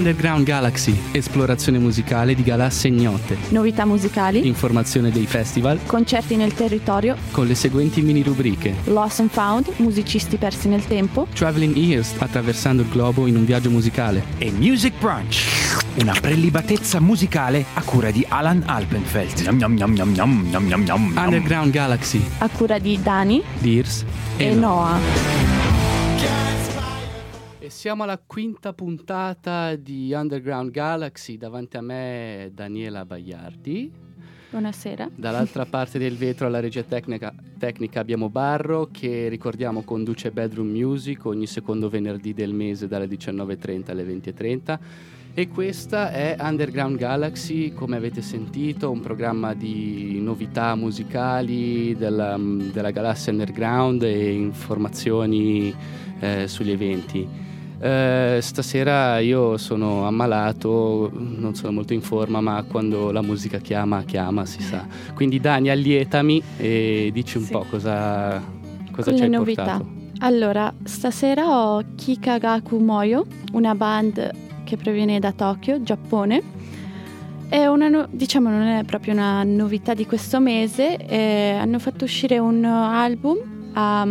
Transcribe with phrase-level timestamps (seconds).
[0.00, 3.36] Underground Galaxy, esplorazione musicale di galassie ignote.
[3.50, 4.46] Novità musicali.
[4.46, 5.78] Informazione dei festival.
[5.84, 7.16] Concerti nel territorio.
[7.30, 8.76] Con le seguenti mini rubriche.
[8.84, 11.26] Lost and Found, musicisti persi nel tempo.
[11.34, 14.24] Traveling Ears, attraversando il globo in un viaggio musicale.
[14.38, 19.40] E Music Brunch, una prelibatezza musicale a cura di Alan Alpenfeld.
[19.48, 22.24] Nom, nom, nom, Underground Galaxy.
[22.38, 23.42] A cura di Dani.
[23.58, 24.06] Dears
[24.38, 24.98] e, e Noah
[27.70, 31.36] siamo alla quinta puntata di Underground Galaxy.
[31.36, 33.90] Davanti a me Daniela Bagliardi.
[34.50, 35.08] Buonasera.
[35.14, 41.24] Dall'altra parte del vetro alla regia tecnica, tecnica, abbiamo Barro che ricordiamo conduce Bedroom Music
[41.24, 44.78] ogni secondo venerdì del mese dalle 19.30 alle 20.30.
[45.32, 52.90] E questa è Underground Galaxy, come avete sentito, un programma di novità musicali della, della
[52.90, 55.72] galassia underground e informazioni
[56.18, 57.49] eh, sugli eventi.
[57.82, 64.02] Eh, stasera io sono ammalato, non sono molto in forma, ma quando la musica chiama,
[64.02, 64.86] chiama, si sa.
[65.14, 67.52] Quindi Dani, allietami e dici un sì.
[67.52, 68.42] po' cosa,
[68.92, 69.64] cosa ci hai novità.
[69.64, 69.98] portato.
[70.18, 74.30] Allora, stasera ho Kikagaku Moyo, una band
[74.64, 76.58] che proviene da Tokyo, Giappone.
[77.48, 82.04] È una no- diciamo non è proprio una novità di questo mese, eh, hanno fatto
[82.04, 83.38] uscire un album
[83.72, 84.06] a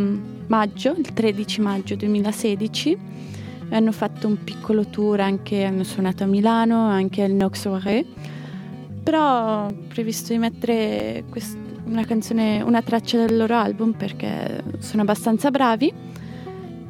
[0.47, 2.97] maggio, il 13 maggio 2016
[3.69, 8.05] hanno fatto un piccolo tour anche, hanno suonato a Milano, anche al Nox Soirée,
[9.03, 15.01] però ho previsto di mettere quest- una canzone, una traccia del loro album perché sono
[15.01, 15.91] abbastanza bravi.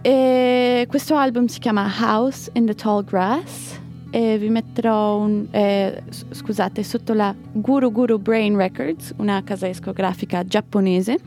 [0.02, 3.78] E questo album si chiama House in the Tall Grass
[4.12, 10.46] e vi metterò un, eh, scusate, sotto la Guru Guru Brain Records, una casa discografica
[10.46, 11.20] giapponese,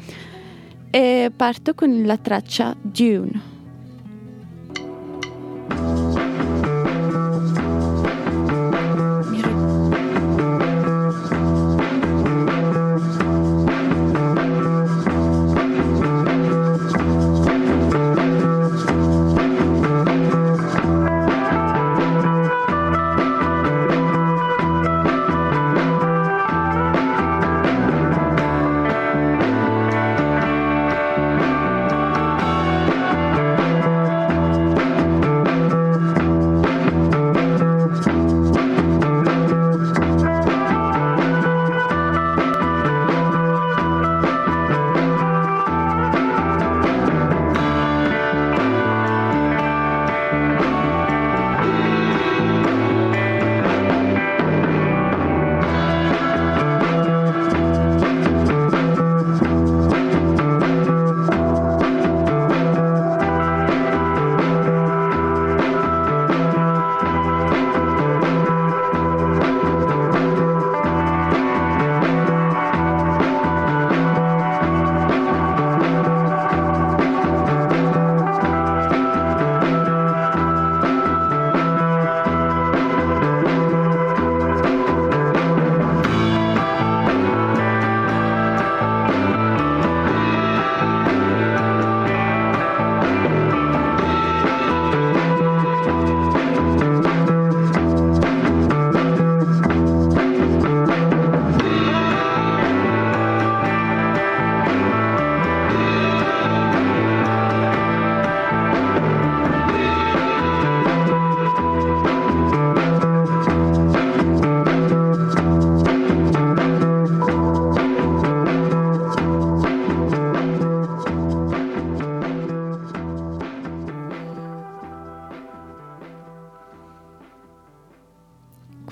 [0.91, 3.52] e parto con la traccia Dune.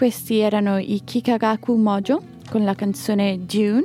[0.01, 3.85] Questi erano i Kikagaku Mojo con la canzone Dune.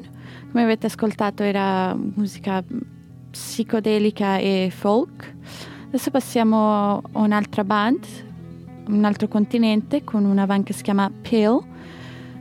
[0.49, 2.63] Come avete ascoltato era musica
[3.31, 5.35] psicodelica e folk.
[5.87, 8.05] Adesso passiamo a un'altra band,
[8.87, 11.61] un altro continente, con una band che si chiama Pill,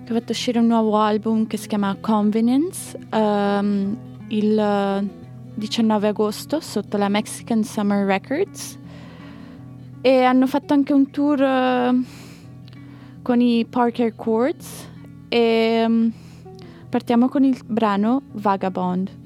[0.04, 3.96] che ha fatto uscire un nuovo album che si chiama Convenience um,
[4.28, 5.10] il
[5.52, 8.78] 19 agosto sotto la Mexican Summer Records.
[10.00, 11.40] E hanno fatto anche un tour...
[11.40, 12.22] Uh,
[13.24, 14.86] con i Parker Chords
[15.30, 16.12] e um,
[16.90, 19.23] partiamo con il brano Vagabond.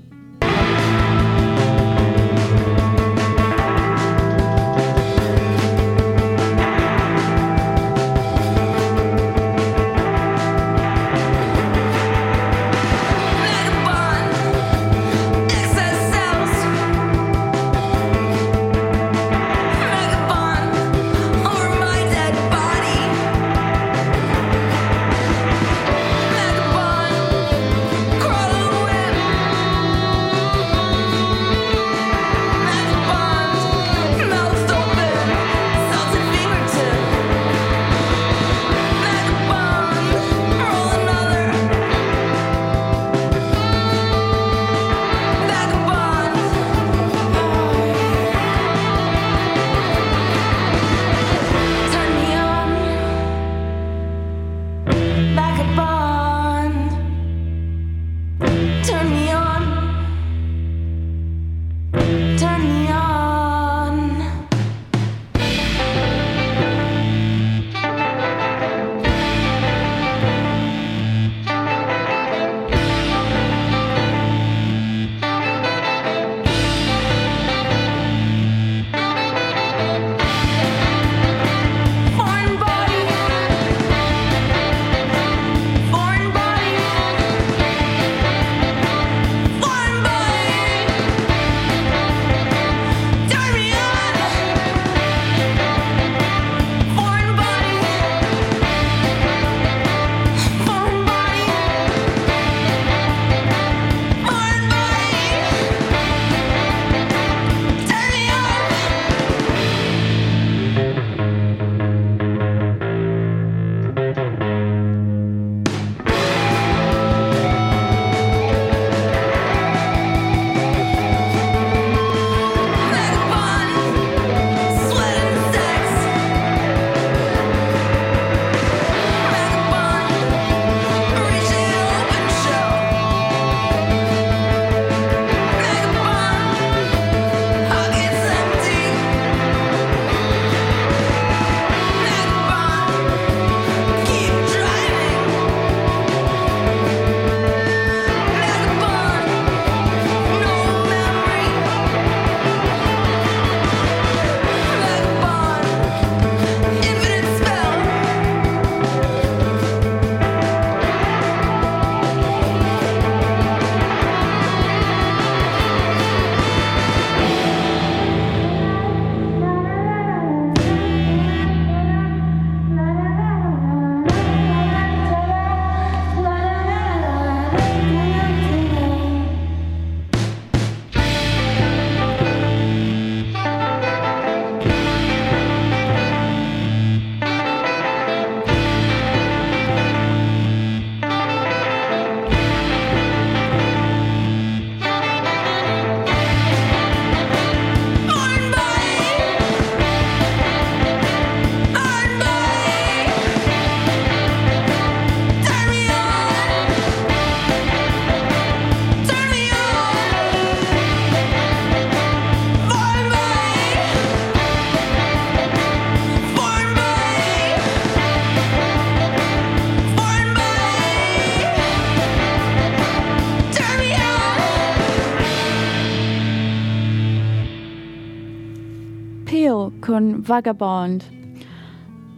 [230.19, 231.17] Vagabond.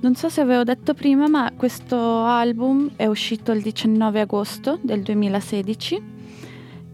[0.00, 5.02] Non so se avevo detto prima, ma questo album è uscito il 19 agosto del
[5.02, 6.19] 2016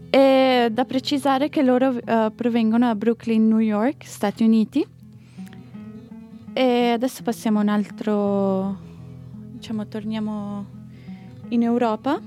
[0.09, 4.85] e da precisare che loro uh, provengono da Brooklyn, New York, Stati Uniti.
[6.51, 8.77] E adesso passiamo un altro,
[9.53, 10.65] diciamo, torniamo
[11.49, 12.19] in Europa.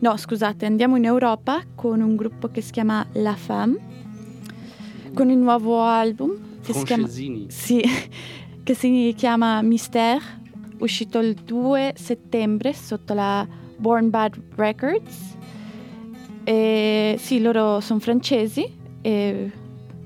[0.00, 3.78] No, scusate, andiamo in Europa con un gruppo che si chiama La Femme,
[5.14, 7.08] con il nuovo album che si chiama,
[7.48, 7.82] sì,
[8.64, 10.22] che si chiama Mystère,
[10.78, 15.36] uscito il 2 settembre sotto la Born Bad Records.
[16.44, 18.66] E, sì, loro sono francesi
[19.00, 19.50] e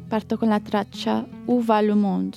[0.06, 2.36] parto con la traccia Où va le monde.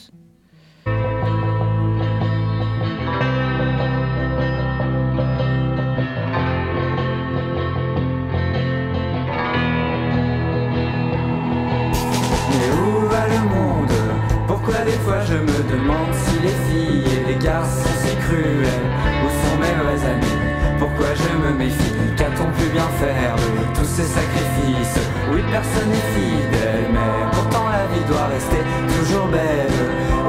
[15.28, 18.88] Je me demande si les filles et les garçons sont si cruels
[19.24, 20.40] Ou sont mes vrais amis.
[20.80, 21.94] Pourquoi je me méfie?
[22.18, 25.00] Qu'a-t-on pu bien faire de tous ces sacrifices?
[25.32, 28.62] Oui personne n'est fidèle Mais pourtant la vie doit rester
[28.96, 29.80] toujours belle.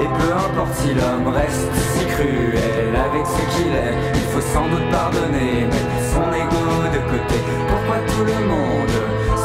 [0.02, 4.66] Et peu importe si l'homme reste si cruel Avec ce qu'il est Il faut sans
[4.68, 7.38] doute pardonner Mettre son ego de côté.
[7.68, 8.96] Pourquoi tout le monde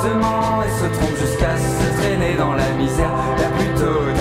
[0.01, 4.16] se ment et se trompe jusqu'à se traîner dans la misère la plus totale?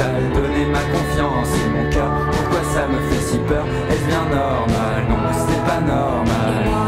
[1.18, 2.10] Et mon cœur.
[2.30, 3.64] Pourquoi ça me fait si peur?
[3.88, 5.06] Est-ce bien normal?
[5.08, 6.85] Non, c'est pas normal.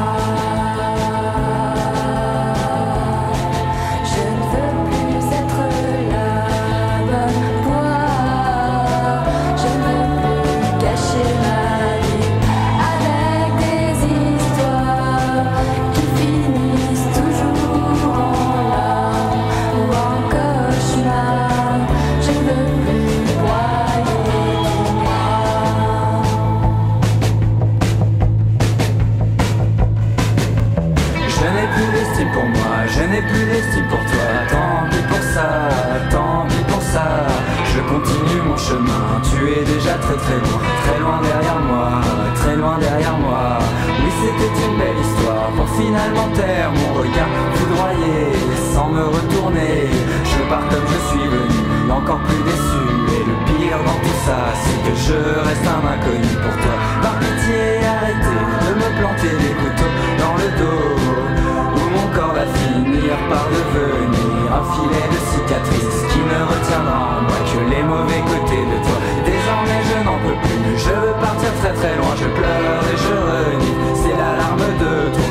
[40.17, 42.01] très loin, derrière moi,
[42.37, 43.59] très loin derrière moi.
[44.01, 48.33] Oui, c'était une belle histoire pour finalement taire mon regard foudroyé
[48.73, 49.91] sans me retourner.
[50.25, 52.85] Je pars comme je suis venu, encore plus déçu.
[53.17, 56.77] Et le pire dans tout ça, c'est que je reste un inconnu pour toi.
[57.03, 60.97] Par pitié, arrêtez de me planter des couteaux dans le dos,
[61.77, 64.18] où mon corps va finir par devenir
[64.53, 68.99] un filet de cicatrices qui ne retiendra en moi que les mauvais côtés de toi.
[69.25, 73.15] Désormais je n'en peux plus, je veux partir très très loin, je pleure et je
[73.29, 75.28] renie, c'est l'alarme de toi.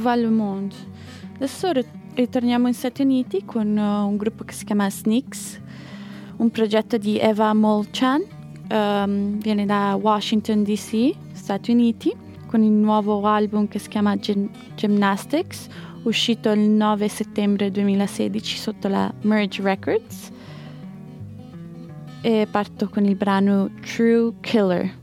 [0.00, 0.74] où va le monde?
[1.36, 5.60] Adesso ri- ritorniamo in Stati Uniti con uh, un gruppo che si chiama Sneaks,
[6.36, 8.22] un progetto di Eva Molchan,
[8.70, 12.12] um, viene da Washington DC, Stati Uniti,
[12.46, 15.68] con il nuovo album che si chiama Gym- Gymnastics,
[16.02, 20.32] uscito il 9 settembre 2016 sotto la Merge Records.
[22.22, 24.99] E parto con il brano True Killer.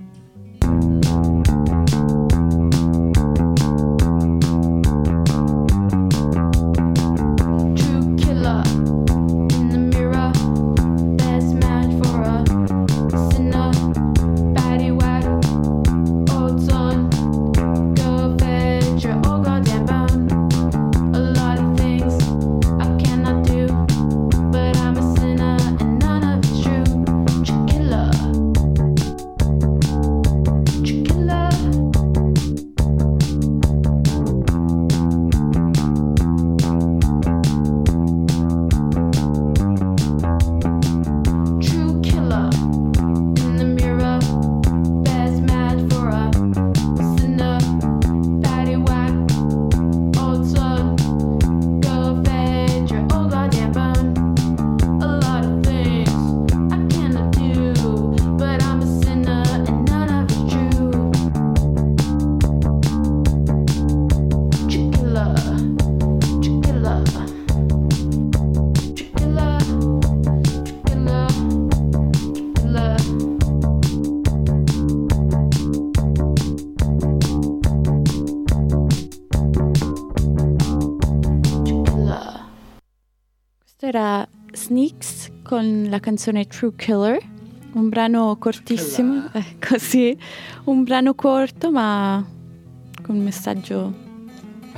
[85.97, 87.19] La canzone True Killer,
[87.73, 90.15] un brano cortissimo, ecco sì,
[90.65, 92.23] un brano corto ma
[93.01, 93.93] con un messaggio,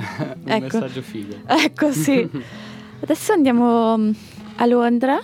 [0.00, 0.78] Un Ecco.
[0.78, 1.34] messaggio figo.
[1.46, 2.26] ecco sì.
[3.02, 4.10] Adesso andiamo mm,
[4.56, 5.18] a Londra,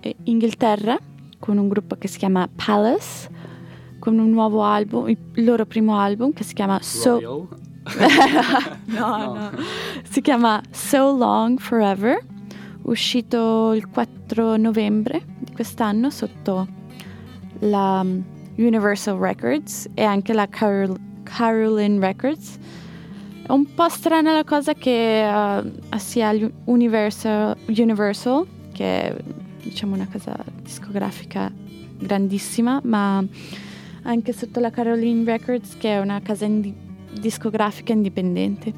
[0.00, 0.98] eh, Inghilterra,
[1.38, 3.28] con un gruppo che si chiama Palace,
[4.00, 7.20] con un nuovo album, il loro primo album che si chiama So...
[7.20, 7.48] No,
[8.86, 9.34] No.
[9.34, 9.50] no.
[10.10, 12.18] Si chiama So Long Forever,
[12.82, 15.22] uscito il 4 novembre
[15.56, 16.68] quest'anno sotto
[17.60, 18.22] la um,
[18.56, 22.58] Universal Records e anche la Carol- Carolyn Records.
[23.42, 29.16] È un po' strana la cosa che uh, sia l'Universal, Universal, che è
[29.62, 31.50] diciamo una casa discografica
[31.98, 33.24] grandissima, ma
[34.02, 36.74] anche sotto la Caroline Records, che è una casa indi-
[37.18, 38.72] discografica indipendente.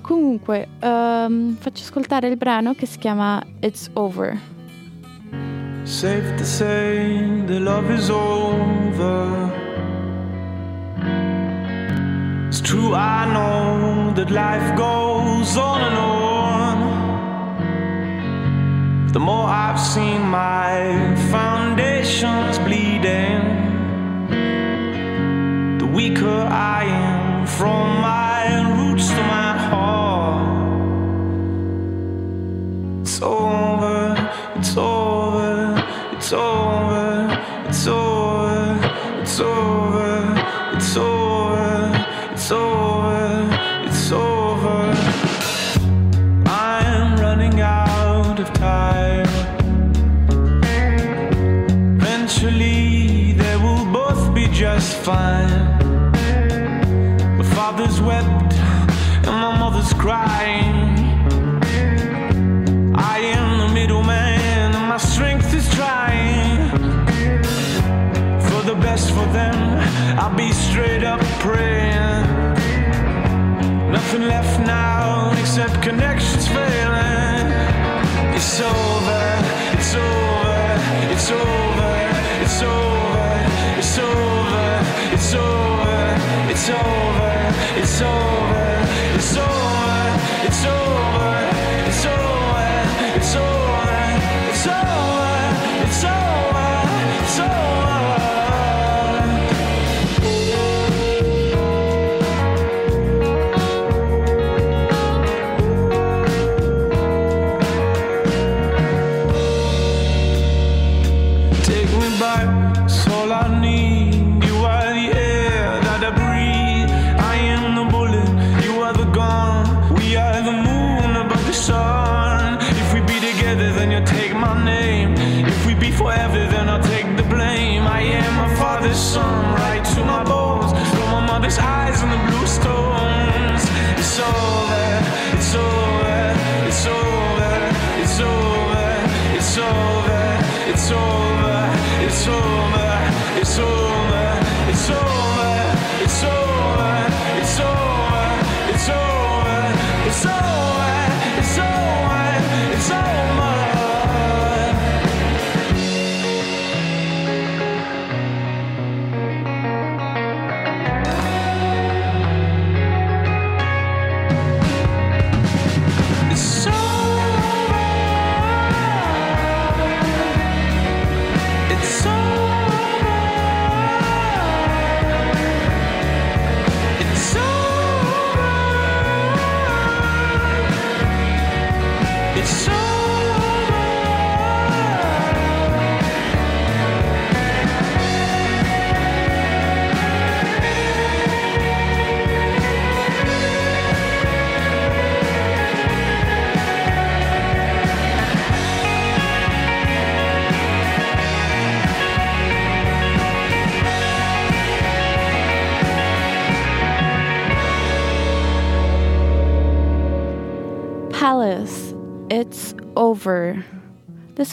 [0.00, 4.55] Comunque, ehm, faccio ascoltare il brano che si chiama It's Over.
[5.86, 9.52] Safe to say the love is over.
[12.48, 16.76] It's true, I know that life goes on and on.
[19.12, 23.44] The more I've seen my foundations bleeding,
[25.78, 28.40] the weaker I am from my
[28.76, 30.48] roots to my heart.
[33.02, 33.95] It's over,
[55.06, 55.48] fine.
[57.38, 58.54] My father's wept
[59.28, 60.98] and my mother's crying.
[62.96, 66.70] I am the middleman, and my strength is trying.
[68.48, 69.58] For the best for them,
[70.18, 72.24] I'll be straight up praying.
[73.92, 77.46] Nothing left now except connections failing.
[78.34, 79.24] It's over,
[79.76, 80.58] it's over,
[81.12, 81.92] it's over,
[82.42, 83.28] it's over,
[83.78, 84.35] it's over,
[85.16, 86.14] it's over,
[86.50, 90.85] it's over, it's over, it's over, it's over,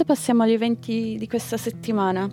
[0.04, 2.30] Adesso passiamo agli eventi di questa settimana.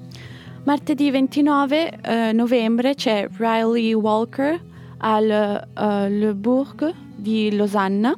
[0.65, 4.61] Martedì 29 eh, novembre c'è Riley Walker
[4.99, 8.13] al eh, Le Bourg di Losanna.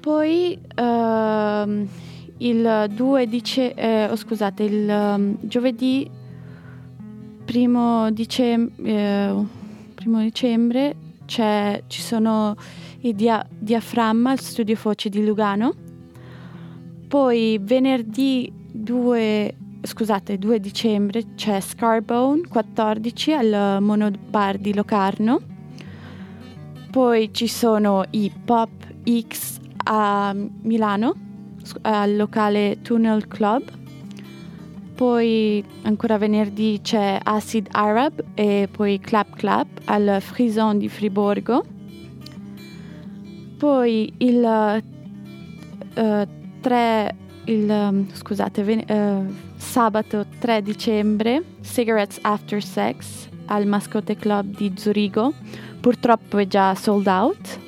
[0.00, 1.88] Poi ehm,
[2.38, 6.10] il 2 dice- eh, oh, scusate, il ehm, giovedì
[7.44, 9.34] primo, dicem- eh,
[9.94, 12.56] primo dicembre ci sono
[13.00, 15.87] i dia- diaframma al studio Foce di Lugano.
[17.08, 25.40] Poi venerdì 2, scusate, 2 dicembre c'è Scarbone 14 al Monobar di Locarno.
[26.90, 28.70] Poi ci sono i Pop
[29.08, 31.14] X a Milano
[31.80, 33.62] al locale Tunnel Club.
[34.94, 41.64] Poi ancora venerdì c'è Acid Arab e poi Clap Clap al Frison di Friborgo.
[43.56, 44.82] Poi il
[45.94, 46.28] eh,
[46.60, 49.24] 3 il um, scusate ven- eh,
[49.56, 55.32] sabato 3 dicembre Cigarettes After Sex al Mascotte Club di Zurigo.
[55.80, 57.58] Purtroppo è già sold out.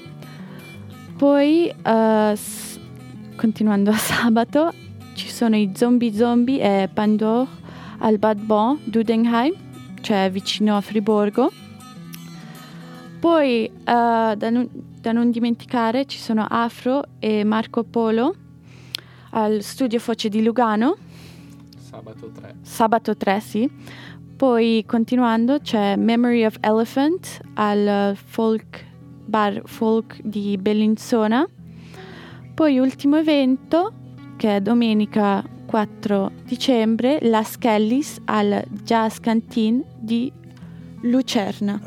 [1.17, 2.79] Poi eh, s-
[3.37, 4.73] continuando a sabato
[5.15, 7.49] ci sono i Zombie Zombie e Pandore
[7.99, 9.53] al Bad Bon Dudenheim
[10.01, 11.51] cioè vicino a Friborgo
[13.19, 14.69] poi eh, da, non,
[15.01, 18.35] da non dimenticare ci sono Afro e Marco Polo
[19.31, 20.97] al studio Foce di Lugano,
[21.77, 22.55] Sabato 3.
[22.63, 23.71] sabato 3 sì.
[24.37, 28.85] Poi continuando c'è Memory of Elephant al folk
[29.27, 31.47] bar folk di Bellinzona.
[32.55, 33.93] Poi ultimo evento
[34.37, 40.33] che è domenica 4 dicembre, la Skellis al Jazz Canteen di
[41.03, 41.81] Lucerna.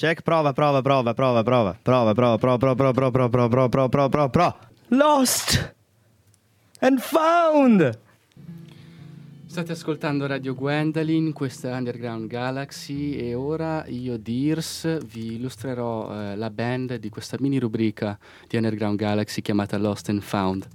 [0.00, 4.08] Check, prova, prova, prova, prova, prova, prova, prova, prova, prova, prova, prova, prova, prova, prova,
[4.08, 4.58] prova, prova.
[4.88, 5.74] Lost
[6.80, 7.98] and found.
[9.44, 16.34] State ascoltando Radio Gwendolyn, questa è Underground Galaxy e ora io Dirs vi illustrerò eh,
[16.34, 20.66] la band di questa mini rubrica di Underground Galaxy chiamata Lost and Found.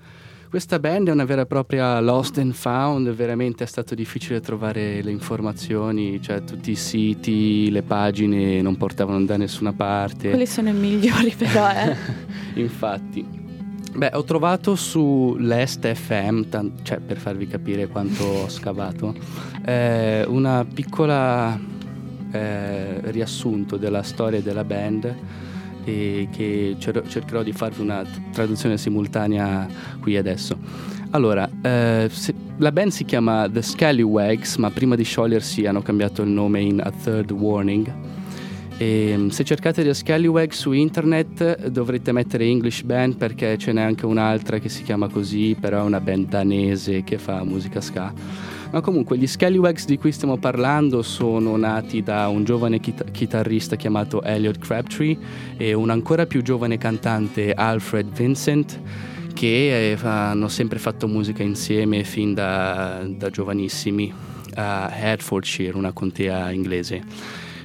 [0.56, 5.02] Questa band è una vera e propria Lost and Found, veramente è stato difficile trovare
[5.02, 10.30] le informazioni, cioè tutti i siti, le pagine non portavano da nessuna parte.
[10.30, 11.94] Quelli sono i migliori però, eh.
[12.62, 13.28] Infatti.
[13.96, 19.14] Beh, ho trovato su Lest FM, tan- cioè per farvi capire quanto ho scavato,
[19.66, 21.60] eh, una piccola
[22.32, 25.44] eh, riassunto della storia della band
[25.86, 29.68] e che cer- cercherò di farvi una traduzione simultanea
[30.02, 30.58] qui adesso.
[31.12, 36.24] Allora, eh, se- la band si chiama The Scallywags, ma prima di sciogliersi hanno cambiato
[36.24, 37.94] il nome in A Third Warning.
[38.78, 43.82] E, mm, se cercate The Scallywag su internet dovrete mettere English Band perché ce n'è
[43.82, 48.12] anche un'altra che si chiama così, però è una band danese che fa musica ska.
[48.76, 53.78] Ma comunque gli Scallywags di cui stiamo parlando sono nati da un giovane chita- chitarrista
[53.78, 55.18] chiamato Elliot Crabtree
[55.56, 58.78] e un ancora più giovane cantante Alfred Vincent
[59.34, 64.14] che eh, hanno sempre fatto musica insieme fin da, da giovanissimi
[64.56, 67.02] a Hertfordshire, una contea inglese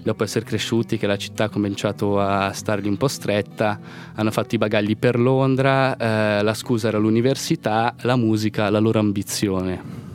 [0.05, 3.81] dopo essere cresciuti che la città ha cominciato a stargli un po' stretta,
[4.15, 9.01] hanno fatto i bagagli per Londra, eh, la scusa era l'università, la musica, la loro
[9.01, 10.10] ambizione.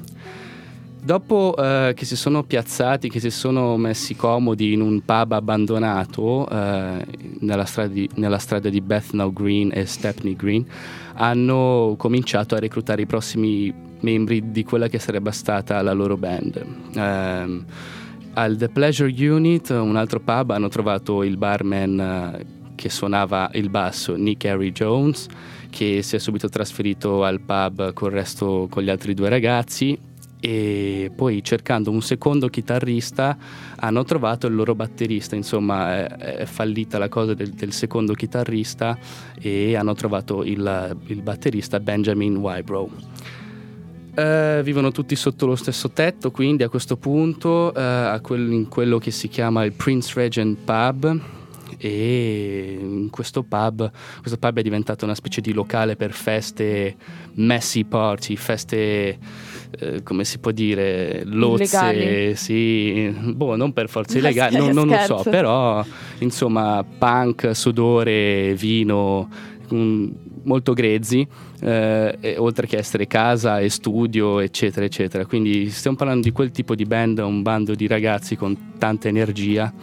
[1.06, 6.50] Dopo eh, che si sono piazzati, che si sono messi comodi in un pub abbandonato
[6.50, 7.06] eh,
[7.42, 10.66] nella, strada di, nella strada di Bethnal Green e Stepney Green,
[11.14, 16.66] hanno cominciato a reclutare i prossimi membri di quella che sarebbe stata la loro band.
[16.96, 17.66] Ehm,
[18.34, 23.70] al The Pleasure Unit, un altro pub, hanno trovato il barman eh, che suonava il
[23.70, 25.28] basso, Nick Harry Jones,
[25.70, 31.12] che si è subito trasferito al pub col resto, con gli altri due ragazzi e
[31.16, 33.38] poi cercando un secondo chitarrista
[33.78, 38.98] hanno trovato il loro batterista, insomma è, è fallita la cosa del, del secondo chitarrista
[39.40, 42.92] e hanno trovato il, il batterista Benjamin Wybrow.
[44.18, 48.98] Eh, vivono tutti sotto lo stesso tetto, quindi a questo punto a quel- in quello
[48.98, 51.22] che si chiama il Prince Regent Pub
[51.78, 56.96] e in questo pub, questo pub è diventato una specie di locale per feste
[57.34, 59.18] messy party, feste
[59.80, 62.36] eh, come si può dire, lozze, Illegali.
[62.36, 65.84] sì, boh, non per forza illegali, non, non lo so, però
[66.20, 69.30] insomma punk, sudore, vino,
[69.74, 70.08] mm,
[70.44, 71.28] molto grezzi,
[71.62, 75.26] eh, e oltre che essere casa e studio, eccetera, eccetera.
[75.26, 79.74] Quindi stiamo parlando di quel tipo di band, un bando di ragazzi con tanta energia,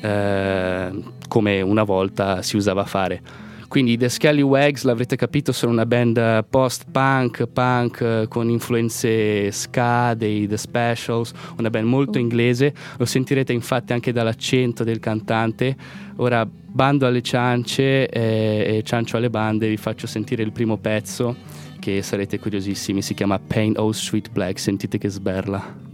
[0.00, 0.90] eh,
[1.28, 3.46] come una volta si usava fare.
[3.68, 10.14] Quindi i The Scallywags, l'avrete capito, sono una band post-punk, punk eh, con influenze ska,
[10.14, 12.22] dei The Specials, una band molto mm.
[12.22, 12.74] inglese.
[12.96, 15.76] Lo sentirete infatti anche dall'accento del cantante.
[16.16, 21.36] Ora bando alle ciance eh, e ciancio alle bande, vi faccio sentire il primo pezzo
[21.78, 25.86] che sarete curiosissimi, si chiama Pain O Sweet Black, sentite che sberla.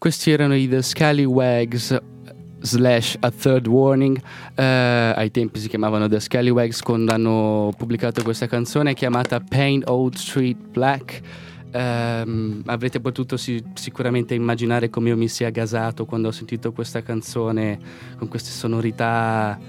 [0.06, 2.00] Questi erano i The Scallywags
[2.60, 4.22] slash A Third Warning
[4.54, 10.14] Eh, ai tempi si chiamavano The Scallywags quando hanno pubblicato questa canzone chiamata Paint Old
[10.14, 11.22] Street Black
[11.72, 17.02] Ehm, avrete potuto si- sicuramente immaginare come io mi sia gasato quando ho sentito questa
[17.02, 17.80] canzone
[18.20, 19.60] con queste sonorità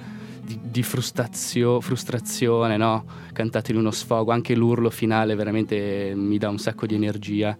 [0.45, 3.07] di, di frustrazio- frustrazione, no?
[3.33, 7.57] cantate in uno sfogo, anche l'urlo finale veramente mi dà un sacco di energia.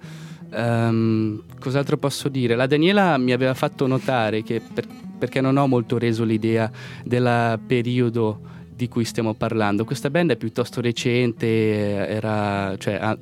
[0.57, 2.55] Ehm, cos'altro posso dire?
[2.57, 4.87] La Daniela mi aveva fatto notare che per-
[5.19, 6.71] perché non ho molto reso l'idea
[7.05, 8.41] del periodo
[8.75, 9.85] di cui stiamo parlando.
[9.85, 13.17] Questa band è piuttosto recente, era, cioè, a-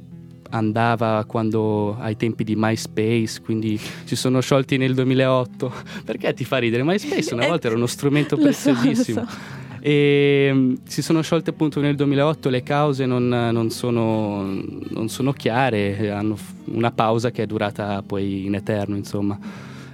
[0.50, 5.72] andava quando ai tempi di MySpace, quindi si sono sciolti nel 2008.
[6.04, 6.82] Perché ti fa ridere?
[6.84, 9.24] MySpace una Eh, volta era uno strumento preziosissimo.
[9.28, 9.62] so.
[9.86, 14.42] E mm, si sono sciolte appunto nel 2008, le cause non, non sono,
[14.88, 19.38] non sono chiare, hanno una pausa che è durata poi in eterno, insomma.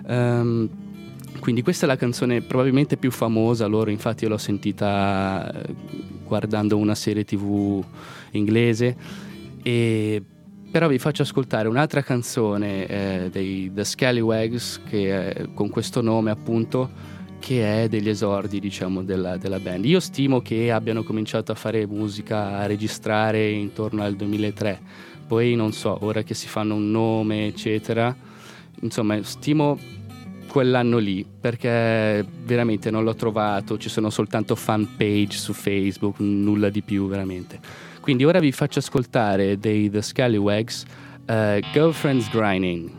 [0.06, 0.68] Ehm,
[1.40, 5.74] quindi questa è la canzone probabilmente più famosa loro, infatti l'ho sentita eh,
[6.24, 7.84] guardando una serie tv
[8.30, 8.96] inglese,
[9.60, 10.22] e,
[10.70, 16.30] però vi faccio ascoltare un'altra canzone eh, dei The Scallywags che è con questo nome
[16.30, 19.84] appunto che è degli esordi diciamo della, della band.
[19.86, 24.80] Io stimo che abbiano cominciato a fare musica, a registrare intorno al 2003,
[25.26, 28.14] poi non so, ora che si fanno un nome eccetera,
[28.82, 29.78] insomma stimo
[30.46, 36.68] quell'anno lì perché veramente non l'ho trovato, ci sono soltanto fan page su Facebook, nulla
[36.68, 37.58] di più veramente.
[38.00, 40.84] Quindi ora vi faccio ascoltare dei The Scallywags
[41.26, 42.90] eh, Girlfriend's Grinding.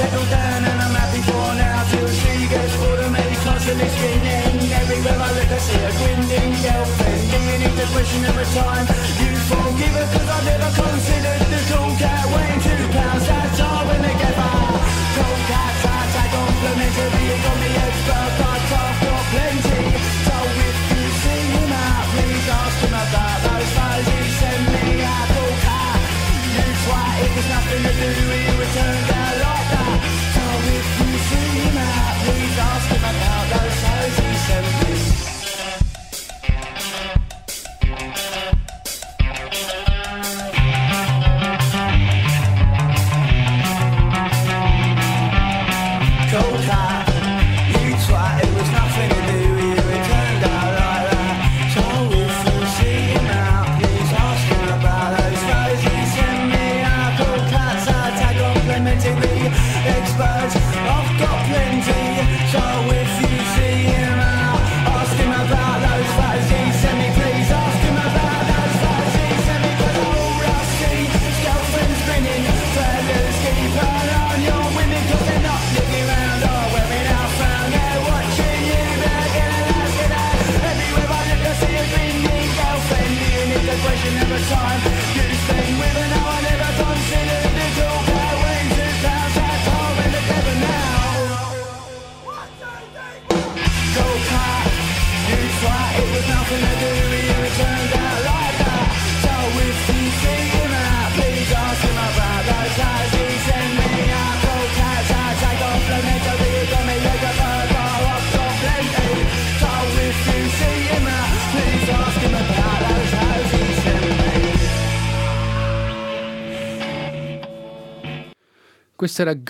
[0.00, 1.78] settle down and I'm happy for now.
[1.92, 3.12] Till the sea gets full of
[3.44, 4.72] constantly spinning.
[4.80, 8.86] Everywhere I look I see a grinning girlfriend Digging into question every time
[9.20, 13.24] You forgive her cause I never considered the cool cat weighing two pounds.
[13.28, 14.56] That's all when they get by.
[15.16, 19.82] Cold cat, fat, I complimentary You got me expert, but I've got plenty.
[20.26, 24.84] So if you see him out, please ask him about those photos he sent me.
[25.04, 25.96] I thought, ah,
[26.56, 29.29] you try, it there's nothing to do with you, it turned
[30.34, 30.44] so
[30.76, 35.19] if you see out, please ask him about those shows he sent me.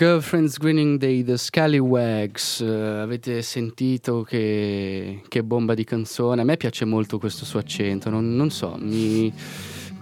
[0.01, 2.59] Girlfriend's Grinning Day, The Scallywags.
[2.61, 6.41] Eh, avete sentito che, che bomba di canzone?
[6.41, 9.31] A me piace molto questo suo accento, non, non so, mi-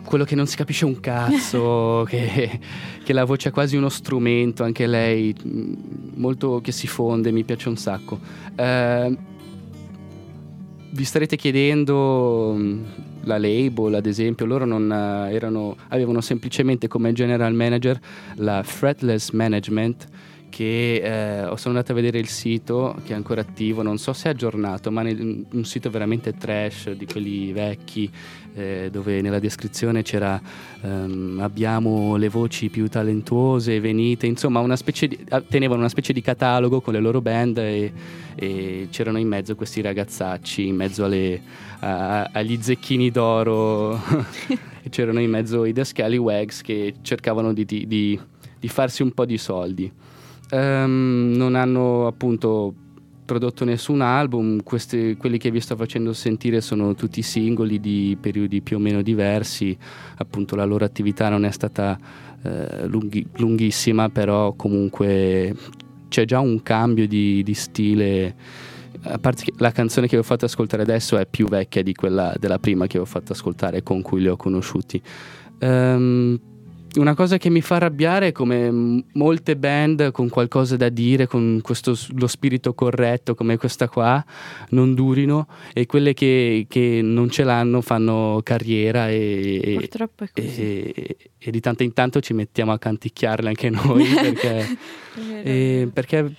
[0.06, 2.60] quello che non si capisce un cazzo, che,
[3.04, 5.74] che la voce è quasi uno strumento, anche lei, mh,
[6.16, 8.22] molto che si fonde, mi piace un sacco.
[8.56, 9.18] Eh,
[10.92, 12.84] vi starete chiedendo mh,
[13.24, 18.00] la label, ad esempio, loro eh, erano, avevano semplicemente come general manager
[18.36, 20.08] la Fretless Management
[20.50, 24.28] che eh, sono andato a vedere il sito che è ancora attivo, non so se
[24.28, 28.10] è aggiornato, ma nel- un sito veramente trash di quelli vecchi
[28.56, 30.41] eh, dove nella descrizione c'era
[30.82, 36.22] ehm, abbiamo le voci più talentuose, venite, insomma una specie di, tenevano una specie di
[36.22, 37.93] catalogo con le loro band e,
[38.36, 41.41] e c'erano in mezzo questi ragazzacci, in mezzo alle,
[41.80, 43.95] a- agli zecchini d'oro,
[44.82, 48.20] e c'erano in mezzo i The Scallywags che cercavano di- di-
[48.60, 49.89] di farsi un po' di soldi.
[50.52, 52.74] Ehm, non hanno appunto
[53.30, 58.62] prodotto nessun album, questi- quelli che vi sto facendo sentire sono tutti singoli di periodi
[58.62, 59.78] più o meno diversi,
[60.18, 61.97] appunto la loro attività non è stata
[62.41, 65.54] eh, lunghi- lunghissima, però comunque
[66.08, 68.34] c'è già un cambio di, di stile.
[69.04, 71.93] A parte che la canzone che vi ho fatto ascoltare adesso è più vecchia di
[71.93, 75.02] quella della prima che vi ho fatto ascoltare con cui li ho conosciuti.
[75.60, 76.39] Ehm,
[76.96, 81.60] una cosa che mi fa arrabbiare è come molte band con qualcosa da dire, con
[81.62, 84.24] questo, lo spirito corretto come questa qua,
[84.70, 90.30] non durino e quelle che, che non ce l'hanno fanno carriera e, e- Purtroppo è
[90.34, 90.92] così.
[90.92, 91.18] e-
[91.50, 94.78] di tanto in tanto ci mettiamo a canticchiarle anche noi perché,
[95.44, 96.34] e- perché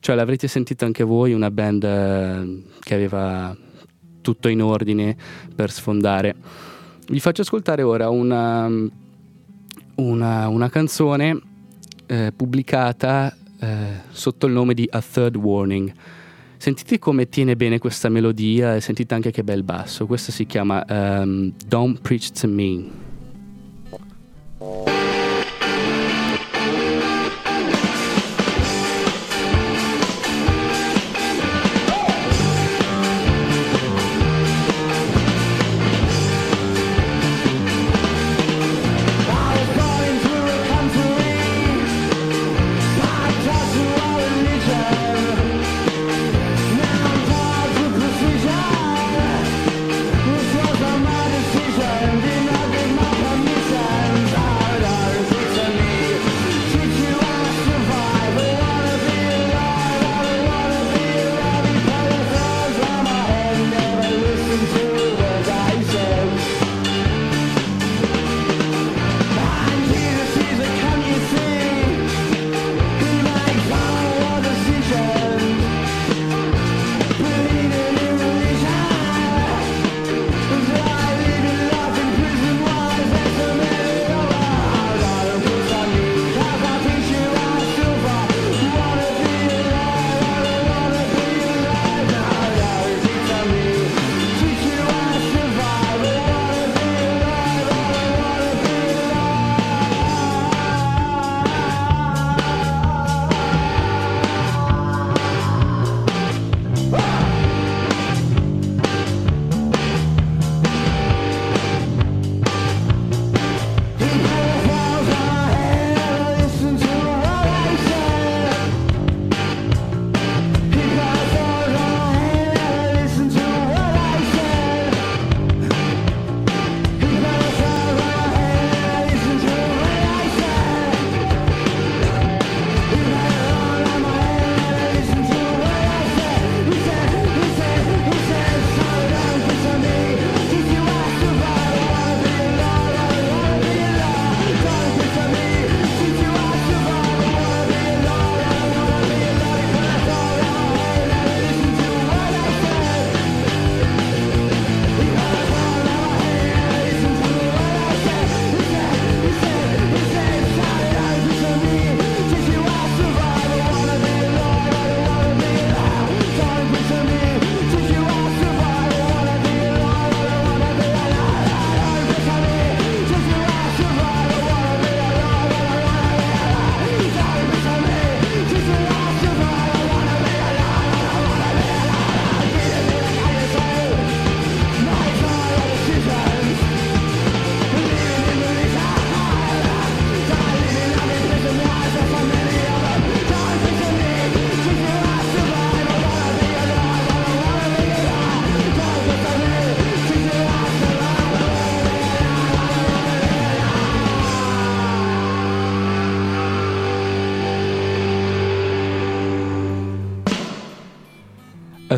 [0.00, 3.56] cioè, l'avrete sentito anche voi, una band eh, che aveva
[4.20, 5.16] tutto in ordine
[5.54, 6.34] per sfondare.
[7.08, 8.70] Vi faccio ascoltare ora una,
[9.98, 11.40] una, una canzone
[12.06, 15.92] eh, pubblicata eh, sotto il nome di A Third Warning.
[16.56, 20.06] Sentite come tiene bene questa melodia e sentite anche che bel basso.
[20.06, 23.06] Questa si chiama ehm, Don't Preach to Me.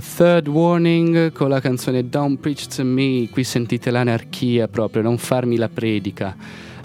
[0.01, 3.29] Third Warning con la canzone Don't Preach to Me.
[3.31, 6.35] Qui sentite l'anarchia proprio, non farmi la predica.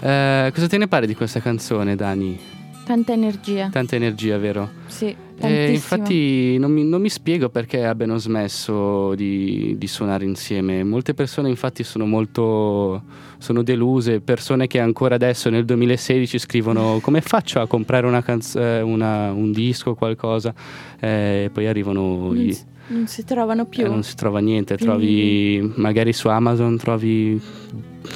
[0.00, 2.38] Eh, cosa te ne pare di questa canzone, Dani?
[2.84, 3.68] Tanta energia.
[3.68, 4.70] Tanta energia, vero?
[4.86, 10.84] Sì, Eh, infatti non mi, non mi spiego perché abbiano smesso di, di suonare insieme.
[10.84, 13.02] Molte persone infatti sono molto
[13.38, 18.56] sono deluse, persone che ancora adesso nel 2016 scrivono come faccio a comprare una canz-
[18.56, 20.54] eh, una- un disco o qualcosa
[21.00, 22.56] Eh, e poi arrivano i-
[22.88, 23.84] non si trovano più.
[23.84, 27.40] eh, non si trova niente, Più trovi magari su Amazon trovi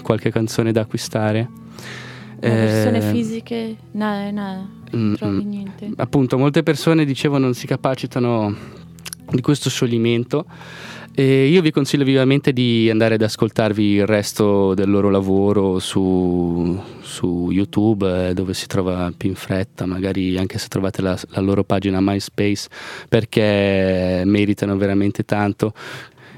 [0.03, 1.49] qualche canzone da acquistare.
[2.43, 5.49] Le persone Eh, fisiche, no, no, mm, trovi mm.
[5.49, 5.91] niente.
[5.97, 8.55] appunto molte persone dicevano non si capacitano
[9.31, 10.47] di questo scioglimento
[11.13, 16.81] e io vi consiglio vivamente di andare ad ascoltarvi il resto del loro lavoro su,
[17.01, 21.41] su YouTube eh, dove si trova più in fretta magari anche se trovate la, la
[21.41, 22.69] loro pagina MySpace
[23.09, 25.75] perché meritano veramente tanto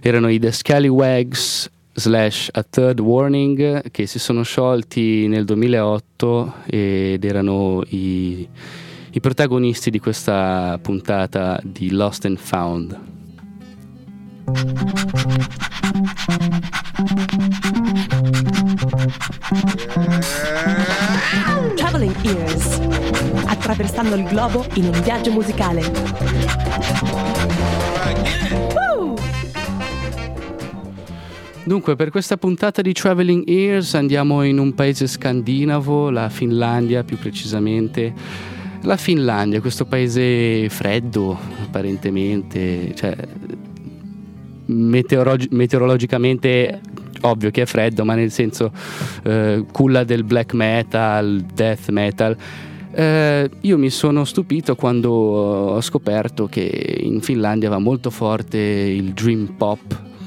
[0.01, 7.25] erano i The Scallywags slash A Third Warning che si sono sciolti nel 2008 ed
[7.25, 8.49] erano i,
[9.11, 13.12] i protagonisti di questa puntata di Lost and Found.
[21.77, 22.81] Traveling Ears.
[23.47, 25.83] Attraversando il globo in un viaggio musicale.
[31.65, 37.17] Dunque, per questa puntata di Traveling Ears andiamo in un paese scandinavo, la Finlandia più
[37.19, 38.13] precisamente.
[38.83, 43.17] La Finlandia, questo paese freddo apparentemente, cioè
[44.73, 46.81] meteorologi- meteorologicamente
[47.23, 48.73] ovvio che è freddo, ma nel senso
[49.25, 52.37] eh, culla del black metal, death metal.
[52.95, 59.13] Eh, io mi sono stupito quando ho scoperto che in Finlandia va molto forte il
[59.13, 59.81] dream pop,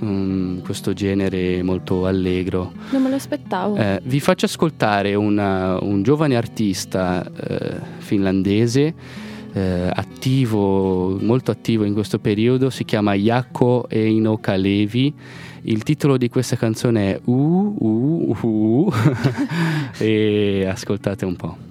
[0.03, 2.71] mm, questo genere molto allegro.
[2.91, 3.75] Non me lo aspettavo.
[3.75, 8.93] Eh, vi faccio ascoltare una- un giovane artista eh, finlandese
[9.55, 15.13] eh, attivo, molto attivo in questo periodo, si chiama Jaakko Eino Kalevi.
[15.61, 18.93] Il titolo di questa canzone è Uh, uh, uh,
[19.97, 21.64] e ascoltate un po'.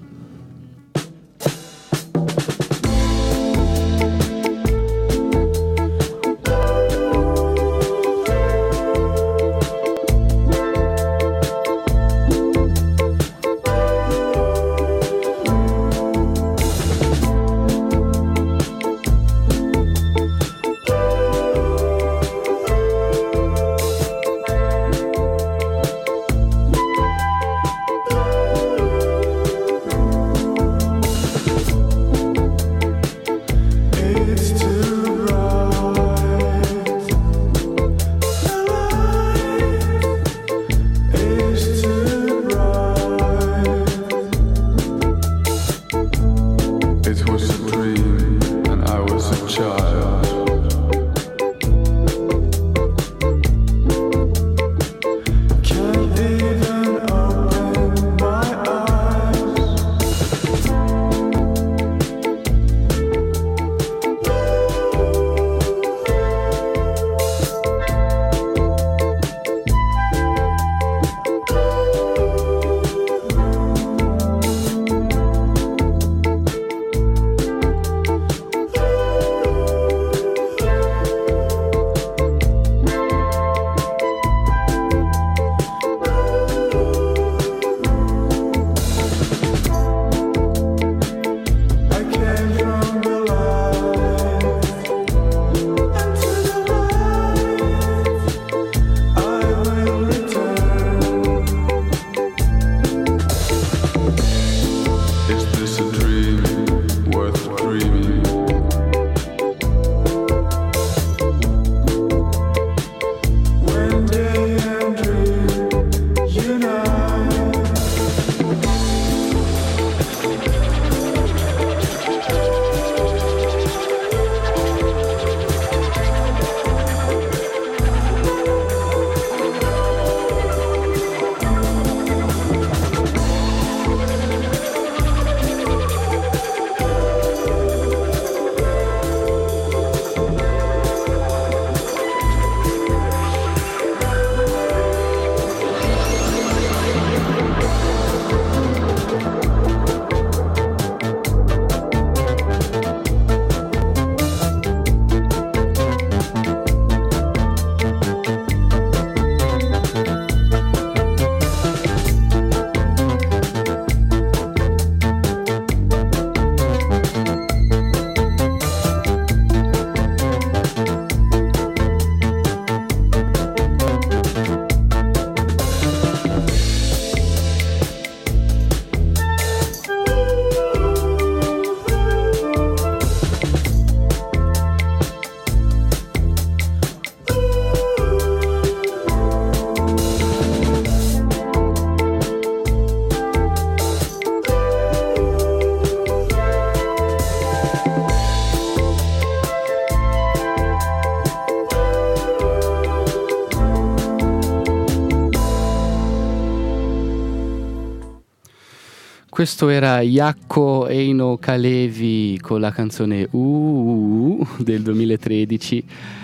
[209.45, 215.83] Questo era Iacco Eino Kalevi con la canzone Uh del 2013.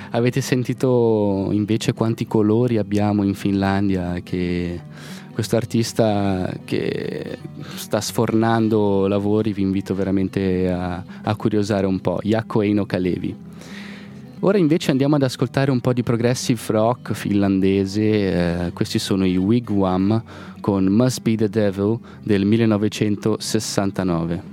[0.10, 4.82] Avete sentito invece quanti colori abbiamo in Finlandia che
[5.32, 7.38] questo artista che
[7.76, 12.22] sta sfornando lavori vi invito veramente a, a curiosare un po'.
[12.24, 13.50] Iacco Eino Kalevi.
[14.44, 19.38] Ora invece andiamo ad ascoltare un po' di progressive rock finlandese, eh, questi sono i
[19.38, 20.24] Wigwam
[20.62, 24.51] con Must Be the Devil del 1969.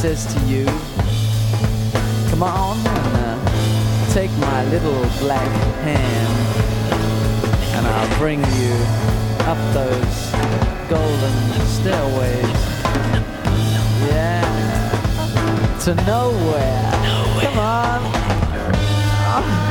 [0.00, 0.64] Says to you,
[2.30, 5.46] come on and uh, take my little black
[5.82, 6.32] hand,
[7.76, 8.72] and I'll bring you
[9.44, 10.32] up those
[10.88, 11.36] golden
[11.66, 12.60] stairways.
[14.08, 16.90] Yeah, to nowhere.
[17.42, 17.90] Come on.
[19.40, 19.69] hear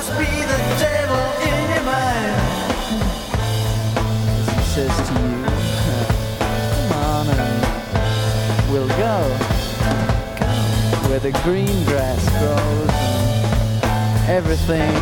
[0.00, 2.32] Must be the devil in your mind.
[4.38, 5.44] As he says to you,
[6.88, 9.16] come on and we'll go
[11.06, 12.90] where the green grass grows
[13.82, 14.96] and everything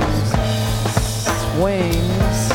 [1.54, 2.50] swings,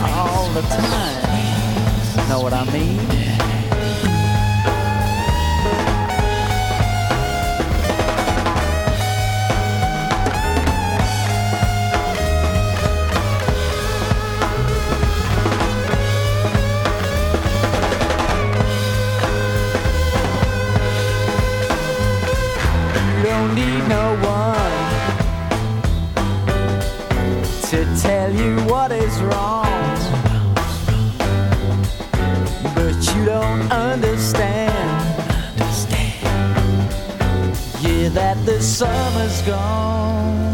[0.00, 2.28] all the time.
[2.30, 3.45] Know what I mean?
[38.76, 40.45] Summer's gone.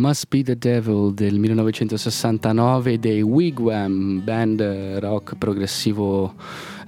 [0.00, 6.32] Must Be the Devil del 1969 dei Wigwam, band eh, rock progressivo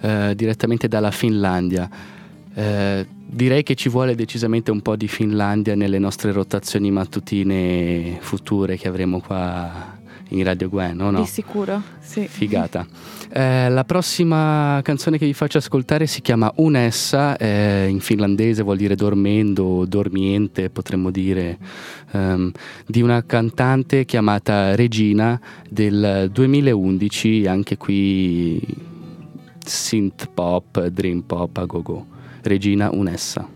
[0.01, 1.91] eh, direttamente dalla Finlandia.
[2.55, 8.79] Eh, direi che ci vuole decisamente un po' di Finlandia nelle nostre rotazioni mattutine future
[8.79, 9.92] che avremo qua
[10.33, 11.21] in Radio Gwen, o no?
[11.21, 12.27] Di sicuro, sì.
[12.27, 12.87] Figata.
[13.33, 18.77] Eh, la prossima canzone che vi faccio ascoltare si chiama Unessa, eh, in finlandese vuol
[18.77, 21.59] dire dormendo, dormiente, potremmo dire,
[22.11, 22.51] ehm,
[22.87, 28.61] di una cantante chiamata Regina del 2011, anche qui
[29.65, 32.07] synth pop, dream pop a go-go.
[32.43, 33.52] Regina Unessa.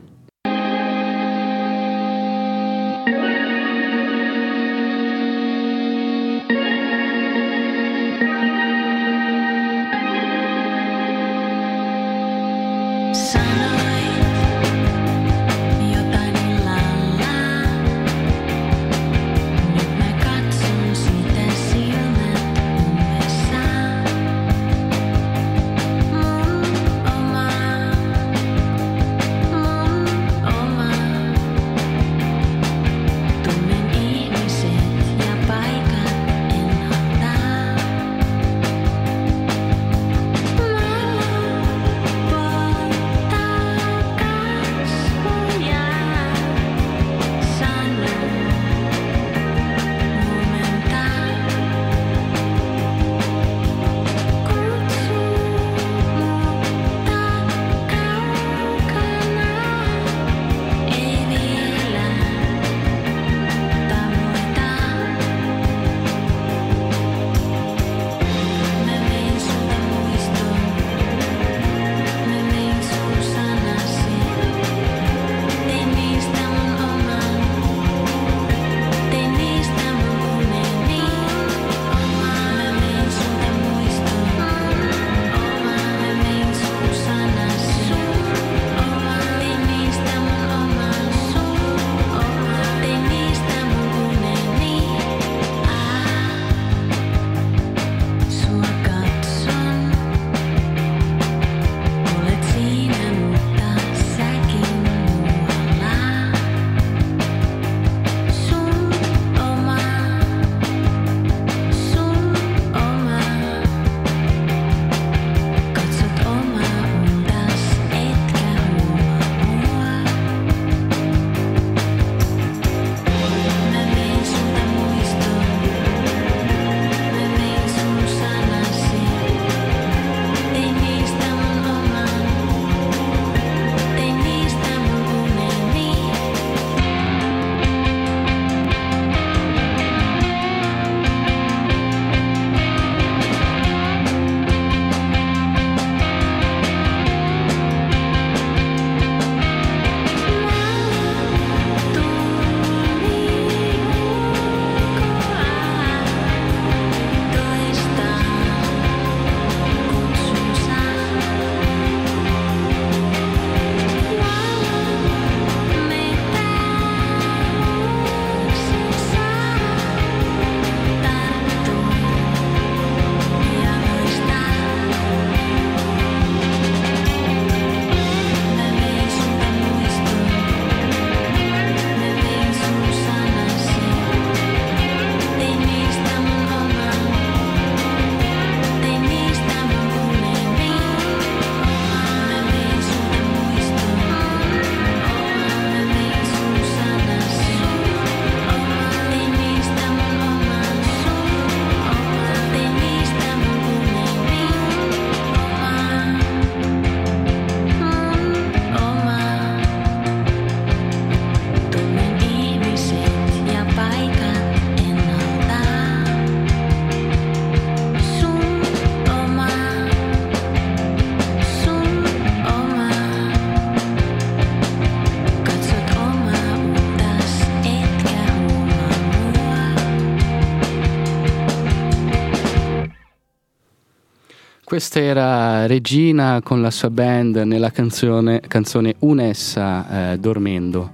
[234.76, 240.90] Questa era Regina con la sua band nella canzone, canzone Unessa eh, Dormendo,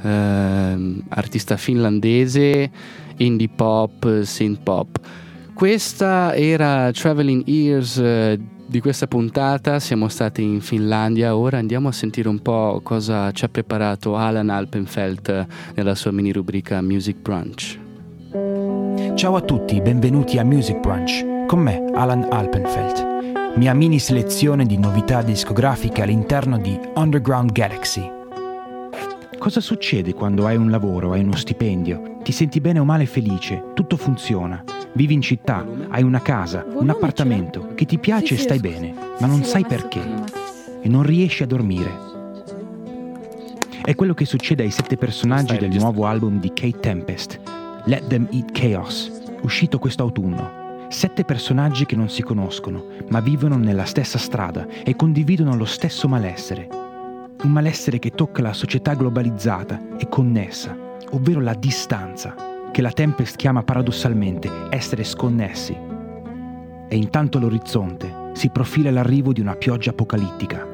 [0.00, 2.70] Ehm, artista finlandese,
[3.18, 4.98] indie pop, synth pop.
[5.52, 9.78] Questa era Traveling Ears eh, di questa puntata.
[9.80, 14.48] Siamo stati in Finlandia, ora andiamo a sentire un po' cosa ci ha preparato Alan
[14.48, 17.78] Alpenfeld nella sua mini rubrica Music Brunch.
[19.14, 21.46] Ciao a tutti, benvenuti a Music Brunch.
[21.46, 23.09] Con me, Alan Alpenfeld.
[23.56, 28.08] Mia mini selezione di novità discografiche all'interno di Underground Galaxy.
[29.38, 33.72] Cosa succede quando hai un lavoro, hai uno stipendio, ti senti bene o male felice,
[33.74, 38.60] tutto funziona, vivi in città, hai una casa, un appartamento, che ti piace e stai
[38.60, 40.00] bene, ma non sai perché
[40.80, 42.08] e non riesci a dormire.
[43.82, 47.40] È quello che succede ai sette personaggi del nuovo album di Kate Tempest,
[47.84, 49.10] Let Them Eat Chaos,
[49.42, 50.59] uscito quest'autunno.
[50.90, 56.08] Sette personaggi che non si conoscono, ma vivono nella stessa strada e condividono lo stesso
[56.08, 56.66] malessere.
[57.42, 60.76] Un malessere che tocca la società globalizzata e connessa,
[61.12, 62.34] ovvero la distanza,
[62.72, 65.76] che la Tempest chiama paradossalmente essere sconnessi.
[66.88, 70.66] E intanto all'orizzonte si profila l'arrivo di una pioggia apocalittica.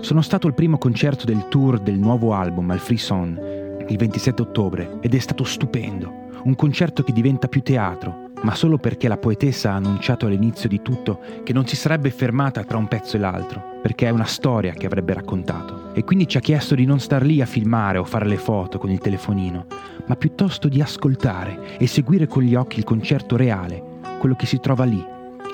[0.00, 3.58] Sono stato al primo concerto del tour del nuovo album al Free Son
[3.90, 6.28] il 27 ottobre ed è stato stupendo.
[6.44, 10.82] Un concerto che diventa più teatro, ma solo perché la poetessa ha annunciato all'inizio di
[10.82, 14.72] tutto che non si sarebbe fermata tra un pezzo e l'altro, perché è una storia
[14.72, 15.92] che avrebbe raccontato.
[15.94, 18.78] E quindi ci ha chiesto di non star lì a filmare o fare le foto
[18.78, 19.66] con il telefonino,
[20.06, 23.82] ma piuttosto di ascoltare e seguire con gli occhi il concerto reale,
[24.18, 25.04] quello che si trova lì,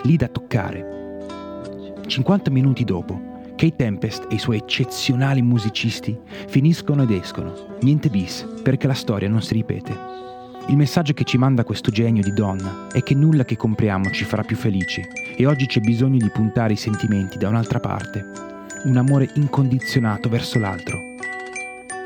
[0.03, 0.95] lì da toccare.
[2.07, 6.17] 50 minuti dopo, Kate Tempest e i suoi eccezionali musicisti
[6.47, 7.55] finiscono ed escono.
[7.81, 10.36] Niente bis, perché la storia non si ripete.
[10.69, 14.25] Il messaggio che ci manda questo genio di donna è che nulla che compriamo ci
[14.25, 15.01] farà più felici
[15.37, 18.33] e oggi c'è bisogno di puntare i sentimenti da un'altra parte.
[18.83, 20.99] Un amore incondizionato verso l'altro.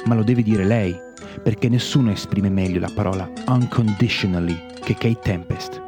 [0.05, 0.95] Ma lo deve dire lei,
[1.43, 5.81] perché nessuno esprime meglio la parola unconditionally che Kate Tempest.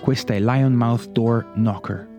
[0.00, 2.17] Questa è Lion Mouth Door Knocker.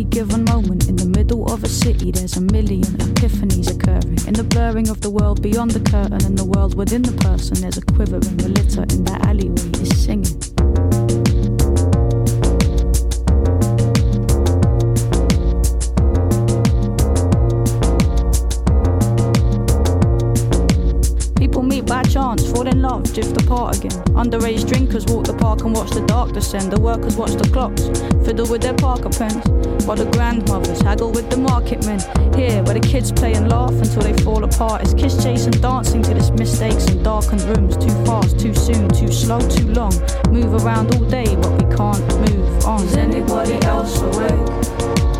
[0.00, 4.16] Any given moment in the middle of a city, there's a million epiphanies occurring.
[4.26, 7.60] In the blurring of the world beyond the curtain and the world within the person,
[7.60, 8.36] there's a quiver quivering.
[8.38, 10.59] The litter in that alleyway is singing.
[23.20, 23.90] Drift apart again.
[24.14, 26.72] Underage drinkers walk the park and watch the dark descend.
[26.72, 27.88] The workers watch the clocks,
[28.24, 29.44] fiddle with their Parker pens.
[29.86, 32.00] While the grandmothers haggle with the market men.
[32.34, 34.82] Here, where the kids play and laugh until they fall apart.
[34.82, 37.76] It's kiss chasing, dancing to this mistakes in darkened rooms.
[37.76, 39.92] Too fast, too soon, too slow, too long.
[40.30, 42.82] Move around all day, but we can't move on.
[42.84, 44.48] Is anybody else awake?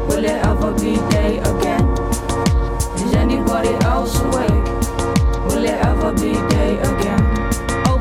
[0.09, 1.85] Will it ever be day again?
[3.05, 4.65] Is anybody else awake?
[5.49, 7.20] Will it ever be day again?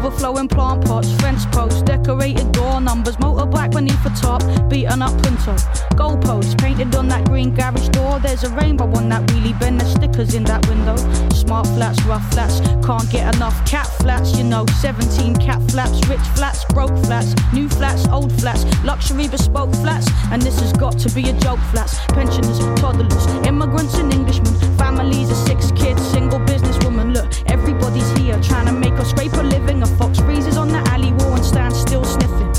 [0.09, 5.53] Overflowing plant pots, fence posts, decorated door numbers, motorbike beneath the top, beaten up punto.
[5.93, 8.19] Goalposts painted on that green garage door.
[8.19, 10.95] There's a rainbow on that wheelie bin, there's stickers in that window.
[11.29, 14.65] Smart flats, rough flats, can't get enough cat flats, you know.
[14.81, 20.07] 17 cat flaps, rich flats, broke flats, new flats, old flats, luxury bespoke flats.
[20.31, 21.99] And this has got to be a joke flats.
[22.07, 27.13] Pensioners, toddlers, immigrants and Englishmen, families of six kids, single businesswoman.
[27.13, 27.29] Look,
[29.09, 29.81] scrape a living.
[29.81, 32.51] A fox freezes on the alley wall and stands still sniffing.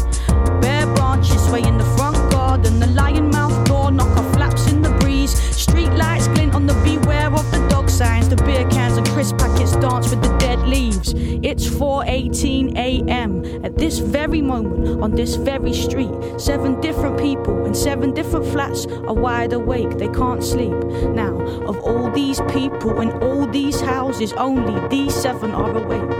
[0.60, 2.80] Bare branches sway in the front garden.
[2.80, 5.32] The lion mouth door knocker flaps in the breeze.
[5.56, 8.28] Street lights glint on the beware of the dog signs.
[8.28, 11.14] The beer cans and crisp packets dance with the dead leaves.
[11.42, 13.64] It's 4:18 a.m.
[13.64, 18.86] At this very moment, on this very street, seven different people in seven different flats
[19.08, 19.96] are wide awake.
[19.98, 20.78] They can't sleep.
[21.14, 21.34] Now,
[21.70, 26.10] of all these people in all these houses, only these seven are awake,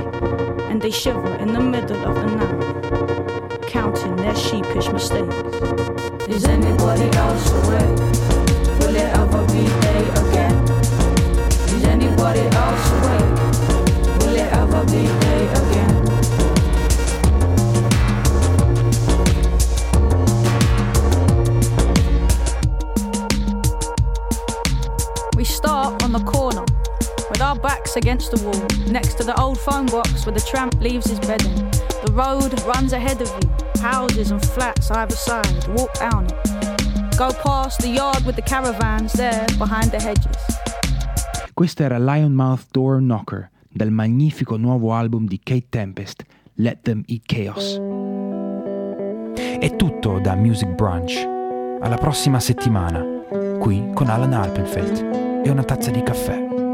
[0.71, 5.35] and they shiver in the middle of the night counting their sheepish mistakes.
[6.29, 7.99] Is anybody else awake?
[8.79, 10.57] Will it ever be day again?
[11.75, 13.39] Is anybody else awake?
[14.21, 15.30] Will it ever be day
[27.91, 31.19] backs against the wall, next to the old phone box where the tramp leaves his
[31.21, 31.55] bedding.
[32.05, 33.51] The road runs ahead of you,
[33.83, 35.67] houses and flats either side.
[35.77, 37.17] Walk down it.
[37.17, 40.37] Go past the yard with the caravans there behind the hedges.
[41.55, 46.25] Questa era Lion Mouth Door Knocker dal magnifico nuovo album di Kate Tempest,
[46.55, 47.81] Let Them Eat Chaos.
[49.35, 51.17] È tutto da Music Brunch.
[51.83, 53.05] Alla prossima settimana,
[53.59, 56.70] qui con Alan Alpenfeld e una tazza di caffè.